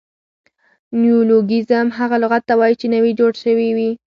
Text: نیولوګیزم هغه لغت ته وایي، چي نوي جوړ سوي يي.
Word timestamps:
نیولوګیزم 1.01 1.87
هغه 1.97 2.15
لغت 2.23 2.43
ته 2.47 2.53
وایي، 2.59 2.75
چي 2.81 2.87
نوي 2.95 3.11
جوړ 3.19 3.31
سوي 3.43 3.67
يي. 3.77 3.89